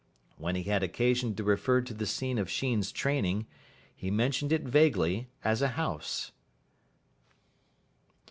When 0.37 0.55
he 0.55 0.63
had 0.63 0.81
occasion 0.81 1.35
to 1.35 1.43
refer 1.43 1.81
to 1.81 1.93
the 1.93 2.07
scene 2.07 2.39
of 2.39 2.49
Sheen's 2.49 2.91
training, 2.91 3.45
he 3.95 4.09
mentioned 4.09 4.51
it 4.51 4.63
vaguely 4.63 5.29
as 5.43 5.61
a 5.61 5.67
house. 5.77 6.31